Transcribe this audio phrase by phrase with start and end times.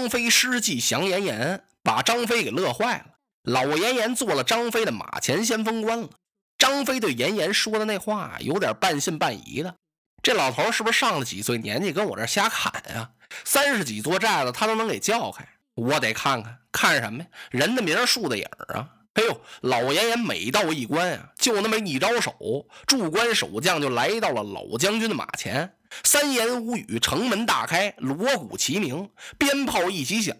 [0.00, 3.04] 张飞失计降严颜，把张飞给乐坏了。
[3.42, 6.08] 老严颜做了张飞的马前先锋官了。
[6.56, 9.74] 张飞对严颜说的那话，有点半信半疑的。
[10.22, 13.10] 这老头是不是上了几岁年纪，跟我这瞎侃呀？
[13.44, 17.26] 三十几座寨子他都能给叫开，我得看看看什么呀？
[17.50, 18.88] 人的名树的影啊！
[19.12, 30.36] 哎呦，老严颜每到一关啊，就那么一招手，驻关守将就来到了老将军的马前，三言五语，城门大开，锣鼓齐鸣，鞭炮一起响，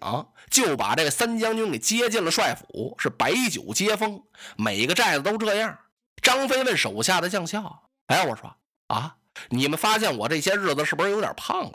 [0.51, 4.23] 就把这三将军给接进了帅府，是摆酒接风。
[4.57, 5.79] 每个寨子都这样。
[6.23, 8.55] 张飞问手下的将校：“哎，我说
[8.89, 9.17] 啊。”
[9.49, 11.73] 你们发现我这些日子是不是有点胖了？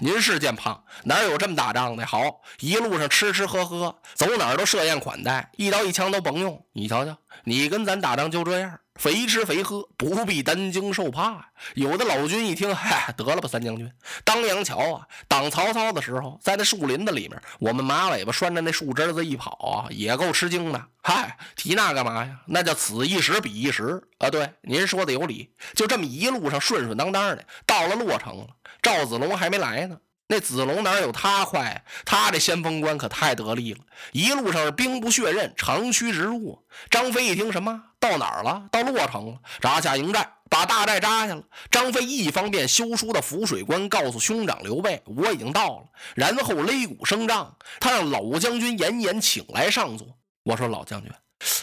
[0.00, 2.04] 您是见胖，哪有这么打仗的？
[2.04, 6.66] 好，一路上吃吃喝喝，走哪儿都设宴款待，一刀一枪都甭用。
[6.72, 8.80] 你瞧瞧，你跟咱打仗就这样。
[8.96, 11.50] 肥吃肥喝，不必担惊受怕。
[11.74, 13.90] 有的老军一听，嗨，得了吧，三将军，
[14.24, 20.82] 当阳桥啊，挡曹操的时候，在那树林子里面，我们马尾巴拴着那树枝子一跑啊，也够吃惊的。
[21.02, 22.40] 嗨，提那干嘛呀？
[22.46, 24.28] 那叫此一时彼一时啊。
[24.28, 25.50] 对，您说的有理。
[25.74, 28.46] 就这么一路上顺顺当当的，到了洛城了。
[28.82, 29.98] 赵子龙还没来呢。
[30.28, 31.84] 那子龙哪有他快？
[32.04, 33.80] 他这先锋官可太得力了，
[34.12, 36.64] 一路上是兵不血刃，长驱直入。
[36.90, 37.80] 张飞一听什么？
[38.00, 38.68] 到哪儿了？
[38.72, 41.42] 到洛城了，扎下营寨，把大寨扎下了。
[41.70, 45.84] 张飞一方面修书的浮水关，告诉兄长刘备，我已经到了。
[46.16, 50.08] 然后擂鼓声仗，他让老将军严颜请来上座。
[50.42, 51.10] 我说老将军，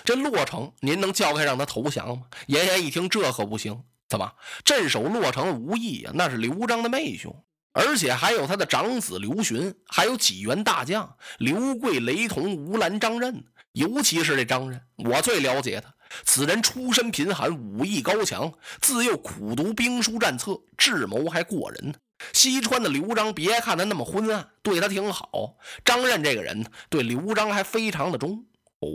[0.05, 2.23] 这洛城您能叫开让他投降吗？
[2.47, 3.83] 严颜一听，这可不行。
[4.07, 4.31] 怎么
[4.63, 6.11] 镇守洛城无意啊？
[6.15, 7.35] 那是刘璋的妹兄。
[7.73, 13.43] 而且还有他的长子刘询，还有几员大将刘贵、雷同、吴兰、张任。
[13.73, 15.91] 尤其是这张任，我最了解他。
[16.23, 21.95] 此人出身贫寒，武艺高强，自幼苦读兵书战策，智谋还过人。
[22.33, 25.57] 西川的刘璋，别看他那么昏暗，对他挺好。
[25.83, 28.45] 张任这个人对刘璋还非常的忠。
[28.79, 28.87] 哦，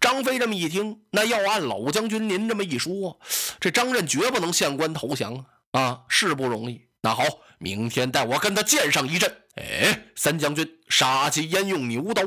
[0.00, 3.18] 张飞这么一听，那要按老将军您这么一说，
[3.58, 5.34] 这张任绝不能献官投降
[5.72, 5.80] 啊！
[5.80, 6.82] 啊，是不容易。
[7.02, 7.24] 那好。
[7.62, 9.30] 明天带我跟他见上一阵。
[9.56, 12.22] 哎，三将军，杀鸡焉用牛刀？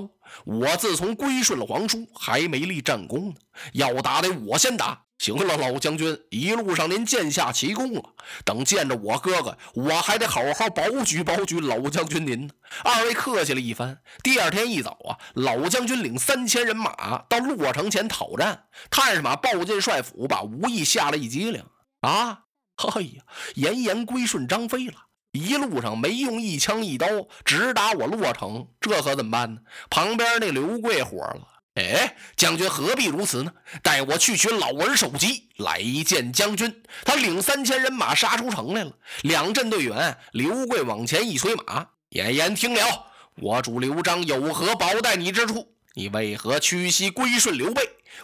[0.46, 3.36] 我自从归顺了皇叔，还没立战功呢。
[3.74, 5.02] 要打得我先打。
[5.18, 8.04] 行了，老将军，一路上您建下奇功了。
[8.46, 12.54] 等见着我哥哥，我还得好好保举保举老将军您呢。
[12.84, 13.98] 二位客气了一番。
[14.22, 18.66] 第二天一早啊，老将军领三千人马到洛城前讨战。
[18.92, 21.64] 探马报进帅府，把吴懿吓了一激灵。
[22.02, 22.43] 啊，
[22.76, 23.24] 哎呀，
[23.56, 24.94] 严颜归顺张飞了。
[25.32, 27.08] 一路上没用一枪一刀，
[27.44, 29.62] 直打我洛城，这可怎么办呢？
[29.90, 33.52] 旁边那刘贵火了，哎，将军何必如此呢？
[33.82, 36.84] 带我去取老儿首级来见将军。
[37.04, 38.92] 他领三千人马杀出城来了，
[39.24, 43.08] 两阵队员，刘贵往前一催马，严颜听了，
[43.38, 45.68] 我主刘璋有何保待你之处？
[45.96, 47.82] 你为何屈膝归顺刘备？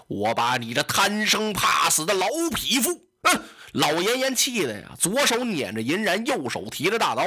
[0.08, 3.09] 我把你这贪生怕死的老匹夫！
[3.24, 3.42] 哼！
[3.74, 7.24] 老严颜气的呀，左手捻着银髯，右手提着大刀。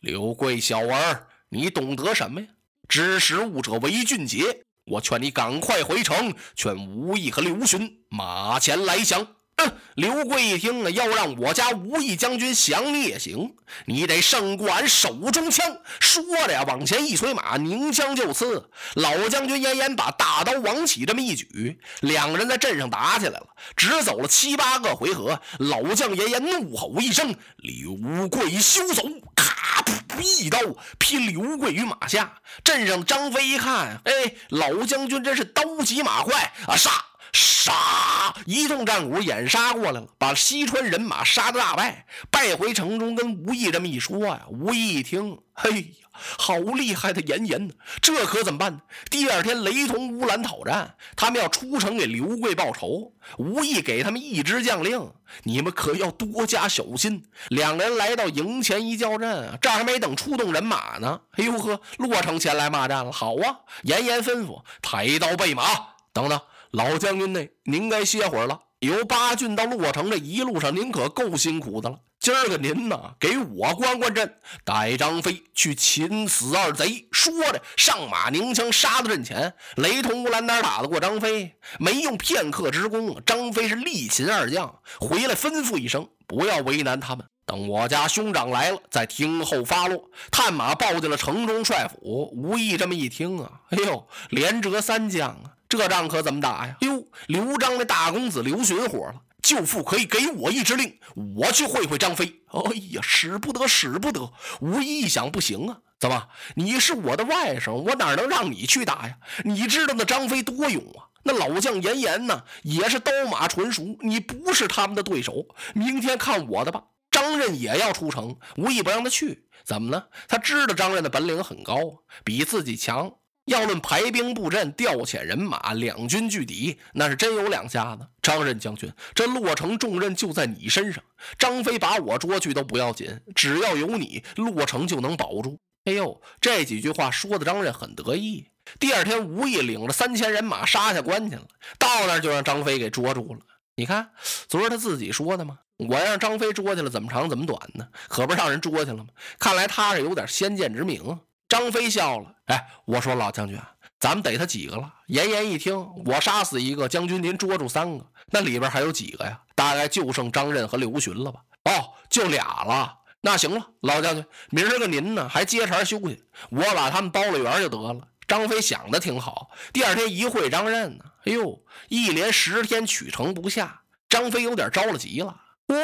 [0.00, 2.48] 刘贵小儿，你懂得什么呀？
[2.88, 4.62] 知时务者为俊杰。
[4.84, 9.26] 我劝你赶快回城，劝吴懿和刘询马前来降。
[9.56, 13.54] 嗯，刘贵一听啊，要让我家吴义将军降你也行，
[13.86, 15.78] 你得胜过俺手中枪。
[15.98, 18.68] 说着呀，往前一催马，拧枪就刺。
[18.96, 25.40] 老将军严颜把大刀往起这么一举，两个人在阵上打起来了，只走了七八个回合。
[25.58, 30.58] 老将严颜怒吼一声：“刘贵休走！”咔，噗，一刀
[30.98, 32.30] 劈刘贵于马下。
[32.62, 36.90] 阵上张飞一看，哎，老将军真是刀急马快啊，杀！
[37.36, 38.34] 杀！
[38.46, 43.14] 一通战鼓掩杀过来了，把西川人马杀得大败，败回城中。
[43.14, 47.74] 跟吴懿这么一说呀，吴懿一听，嘿呀，好厉害的严颜呢！
[48.00, 48.80] 这可怎么办呢？
[49.10, 53.12] 第二天，雷同、乌兰讨战，他们要出城给刘贵报仇。
[53.38, 55.12] 吴懿给他们一支将令，
[55.44, 57.24] 你们可要多加小心。
[57.48, 63.12] 两人来到营前一叫阵，这还没等出动人马呢，哎呦呵，洛城前来骂战了。
[63.12, 65.64] 好啊，严颜吩咐抬刀备马，
[66.12, 66.40] 等等。
[66.70, 67.46] 老将军呢？
[67.64, 68.60] 您该歇会儿了。
[68.80, 71.98] 由八郡到洛城这一路上，您可够辛苦的了。
[72.18, 77.06] 今儿个您呐，给我关关阵，带张飞去擒死二贼。
[77.12, 79.54] 说着，上马拧枪，杀到阵前。
[79.76, 81.54] 雷同乌兰哪打得过张飞？
[81.78, 87.24] 没用片刻之功，张飞是力擒二将，回来吩咐一声，不要为难他们。
[87.44, 90.10] 等我家兄长来了，再听候发落。
[90.32, 92.30] 探马报进了城中帅府。
[92.34, 96.76] 吴懿这么一听啊，哎呦，连折三将啊，这仗可怎么打呀？
[96.80, 99.22] 哟，刘璋的大公子刘询火了。
[99.42, 100.98] 舅父可以给我一支令，
[101.36, 102.42] 我去会会张飞。
[102.48, 104.32] 哎呀，使不得，使不得！
[104.60, 106.28] 吴懿一想，不行啊，怎么？
[106.56, 109.16] 你是我的外甥，我哪能让你去打呀？
[109.44, 111.06] 你知道那张飞多勇啊？
[111.22, 115.46] 那老将严颜呢，也是刀马纯熟，你不是他们的对手。
[115.74, 116.82] 明天看我的吧。
[117.10, 120.04] 张任也要出城，吴懿不让他去，怎么呢？
[120.28, 121.78] 他知道张任的本领很高，
[122.24, 123.12] 比自己强。
[123.46, 128.06] 要论排兵布阵、调遣人马、两军拒敌，那是真有两下子。
[128.20, 131.02] 张任将军，这洛城重任就在你身上。
[131.38, 135.58] 张飞把我捉去都不要紧，只要有你，洛城就能保住。
[135.84, 138.46] 哎呦，这几句话说的张任很得意。
[138.80, 141.46] 第二天，吴懿领着三千人马杀下关去了，
[141.78, 143.40] 到那儿就让张飞给捉住了。
[143.76, 144.10] 你看，
[144.48, 145.60] 昨儿他自己说的吗？
[145.76, 147.86] 我让张飞捉去了，怎么长怎么短呢？
[148.08, 149.06] 可不让人捉去了吗？
[149.38, 151.20] 看来他是有点先见之明啊。
[151.48, 153.56] 张飞笑了，哎，我说老将军，
[154.00, 154.92] 咱们逮他几个了？
[155.06, 159.40] 严颜一听，我杀死一个，将军您捉住三个，那里边还有几个呀？
[159.54, 161.40] 大概就剩张任和刘询了吧？
[161.64, 162.98] 哦，就俩了。
[163.20, 168.00] 那行了，老将军，明儿个您呢还接茬休息，我把他们包了圆就得了。
[168.26, 169.50] 张飞想的挺好。
[169.72, 175.42] 第二天一会张任呢，哎呦，一连十天取城不下，张飞有点着了急了。
[175.66, 175.76] 哇，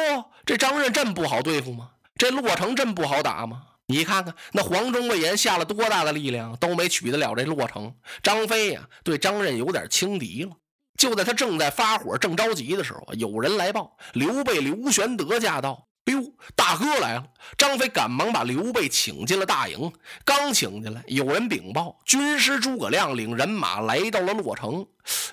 [0.45, 1.91] 这张任这么不好对付吗？
[2.17, 3.63] 这洛城这么不好打吗？
[3.93, 7.93] 你看看那黄忠、魏延下了多大的力量，都没取得了这洛城。
[8.23, 10.51] 张飞呀，对张任有点轻敌了。
[10.97, 15.87] 就在他正在发火、正着急的时候，有人来报：刘备刘玄德驾到。
[16.05, 16.21] 哎呦，
[16.53, 17.25] 大哥来了！
[17.57, 19.89] 张飞赶忙把刘备请进了大营。
[20.25, 24.85] 刚请进来，有人禀报，军师诸葛亮领人马来到了洛城。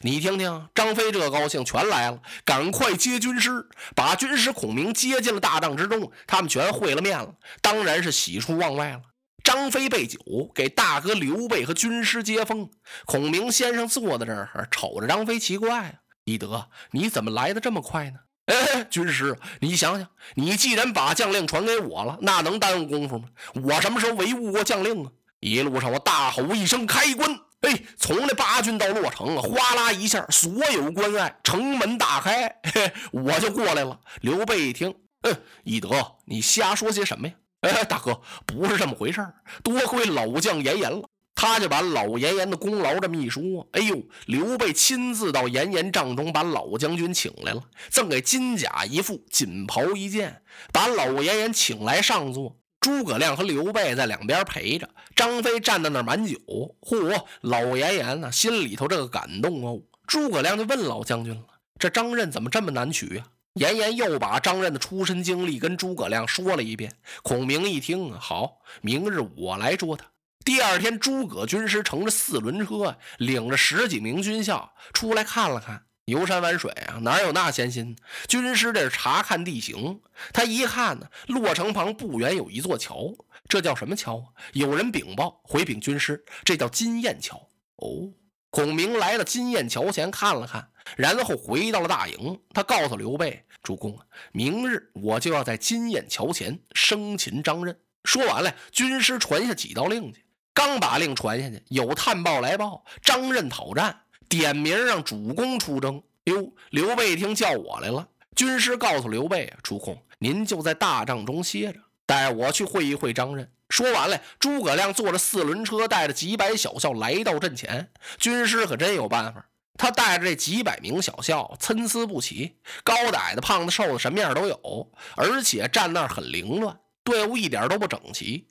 [0.03, 6.13] 你听听，张飞这高兴，全来了，赶快接军师，把军师孔明接进了大帐之中。
[6.25, 9.03] 他们全会了面了，当然是喜出望外了。
[9.43, 10.21] 张飞备酒，
[10.55, 12.71] 给大哥刘备和军师接风。
[13.07, 18.21] 孔明先生坐在这儿，瞅着张飞，奇怪啊：“翼德，你怎么来的这么快呢？”
[18.51, 23.29] 哎，军师，你想想，你既然把将令传给我了，那能耽误功夫吗？
[23.63, 25.11] 我什么时候违误过将令啊？
[25.39, 27.31] 一路上我大吼一声：“开关！”
[27.63, 34.01] 哎，从那八郡到洛城啊，哗啦一下，所有关隘城门大开，嘿，我就过来了。
[34.23, 35.91] 刘备一听，嗯，翼德，
[36.25, 37.35] 你瞎说些什么呀？
[37.61, 39.25] 哎，大哥，不是这么回事
[39.63, 41.03] 多亏老将严颜了。
[41.43, 52.59] 他就把老严颜的功劳这么一说，哎呦，刘备亲自到严颜帐中把老将军请来了，赠给金甲一副，锦袍一件，把老严颜请来上座。
[52.79, 56.37] 诸葛亮和刘备在两边陪着，张飞站在那儿满酒。
[56.83, 59.81] 嚯，老严颜呢，心里头这个感动哦。
[60.07, 61.41] 诸葛亮就问老将军了
[61.81, 63.25] ：“这张任怎么这么难取呀？”
[63.57, 66.93] 严颜又把张任的出身经历跟诸葛亮说了一遍。
[67.23, 70.05] 孔明一听，好，明日我来捉他。
[70.43, 75.85] 第二天，诸葛军师乘着四轮车，领着十几名军校出来看了看。
[76.07, 77.95] 游山玩水啊，哪有那闲心？
[78.27, 80.01] 军师这是查看地形。
[80.33, 83.15] 他一看呢，洛城旁不远有一座桥，
[83.49, 84.35] 这叫什么桥？
[84.55, 87.37] 有人禀报回禀军师，这叫金雁桥。
[87.77, 88.11] 哦，
[88.49, 92.41] 孔明来到金雁桥前看了看，然后回到了大营。
[92.53, 100.25] 他告诉刘备：“主公啊，明日我就要在金雁桥前生擒张任。”说完了，军师传下几道令去。
[100.53, 106.03] 刚把令传下去，有探报来报，张任讨战，点名让主公出征。
[106.25, 108.07] 哟，刘备一听叫我来了。
[108.37, 113.51] 军师告诉刘备啊，主公，您就在大帐中歇着，带我去会一会张任。
[113.69, 117.91] 说完了，诸葛亮坐着四轮车，带着几百小校来到阵前。
[118.19, 119.47] 军师可真有办法，
[119.79, 128.47] 他带着这几百名小校，参差不齐，高的矮的，胖的瘦的，什么样都有，而且站那儿很凌乱，队伍一点都不整齐。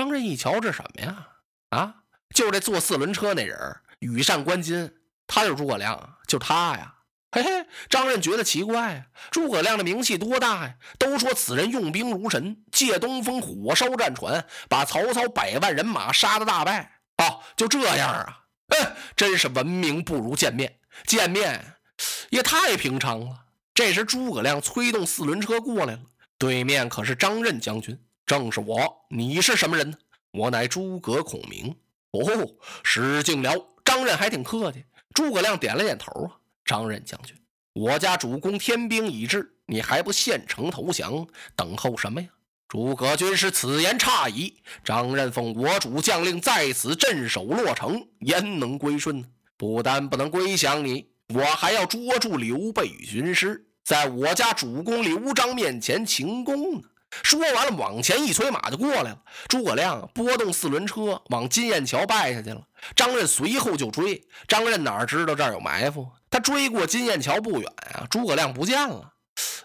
[0.00, 1.28] 张任一瞧，这什么呀？
[1.68, 1.94] 啊，
[2.34, 4.90] 就这坐四轮车那人，羽扇纶巾，
[5.26, 6.94] 他就是诸葛亮，就他呀。
[7.32, 10.74] 嘿嘿，张任觉得奇怪啊，诸葛亮的名气多大呀？
[10.98, 17.02] 都说此人用兵如神，借东风火烧战船，把曹操百万人马杀得大败。
[17.18, 18.44] 哦，就这样啊？
[18.68, 21.76] 嗯，真是闻名不如见面，见面
[22.30, 23.44] 也太平常了。
[23.74, 26.00] 这时诸葛亮催动四轮车过来了，
[26.38, 28.78] 对面可是张任将军，正是我。
[29.08, 29.98] 你是什么人呢？
[30.30, 31.74] 我乃诸葛孔明
[32.12, 32.48] 哦，
[32.84, 33.52] 失敬了。
[33.84, 34.84] 张任还挺客气。
[35.12, 36.38] 诸葛亮点了点头啊。
[36.64, 37.36] 张任将军，
[37.72, 42.28] 我家主公天兵已至，你还不献城投降，等候什么呀？”
[42.70, 44.62] 诸葛军师此言差矣。
[44.84, 49.26] 张任奉我主将令在此镇守洛城，焉能归顺呢？
[49.56, 56.82] 不但不能归降你，我还要捉住刘备与军师，在我家主公刘璋面前请功呢。
[57.22, 59.18] 说完了，往前一催，马就过来了。
[59.48, 62.62] 诸葛亮拨动四轮车，往金雁桥败下去了。
[62.94, 64.22] 张任随后就追。
[64.48, 66.08] 张任哪知道这儿有埋伏？
[66.30, 69.12] 他追过金雁桥不远啊，诸葛亮不见了。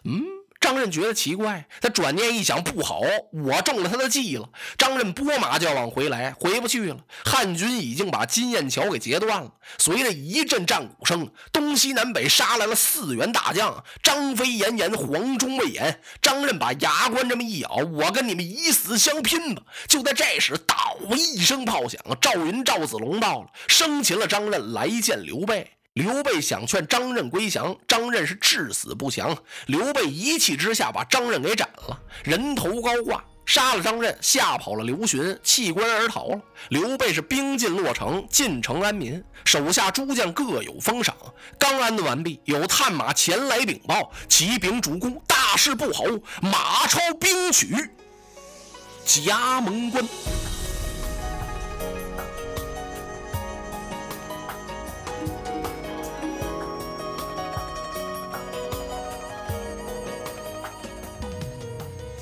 [0.03, 0.23] 嗯。
[0.65, 4.49] 张任觉得奇怪，他转念一想，不好，我中了他的计了。
[4.79, 6.97] 张任拨马就要往回来，回不去了。
[7.23, 9.51] 汉军已经把金雁桥给截断了。
[9.77, 16.01] 随着一阵战鼓声，东西南北杀来了四员大将：张飞、严颜、黄忠、魏延。
[16.19, 19.61] 张任把牙关这么一咬，我跟你们以死相拼吧！
[19.87, 25.74] 就在这时，倒一声炮响，赵云、赵子龙到了，生擒了张任，来见刘备。
[25.95, 29.33] 刘备想劝张任归降，张任是至死不降。
[29.67, 36.41] 刘备一气之下把张任给斩了，人头高挂，杀了张任，吓跑了刘询，弃官而逃了。
[36.67, 41.15] 刘备是兵进洛城，进城安民，手下诸将各有封赏。
[41.57, 46.03] 刚安顿完毕，有探马前来禀报：启禀主公，大事不好，
[46.41, 47.73] 马超兵取
[49.05, 50.05] 葭萌关。